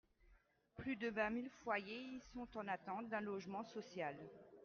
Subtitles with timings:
[0.77, 4.17] Plus de vingt mille foyers y sont en attente d’un logement social.